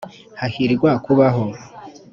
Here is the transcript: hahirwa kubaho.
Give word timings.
hahirwa 0.39 0.91
kubaho. 1.05 1.43